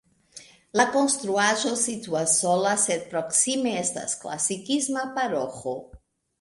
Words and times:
La 0.79 0.85
konstruaĵo 0.95 1.73
situas 1.81 2.33
sola, 2.39 2.73
sed 2.85 3.05
proksime 3.13 3.77
estas 3.85 4.19
klasikisma 4.25 5.07
paroĥo. 5.21 5.79